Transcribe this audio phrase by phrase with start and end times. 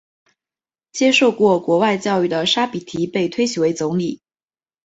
[0.91, 4.19] 接受过国外教育的沙比提被推举为总理。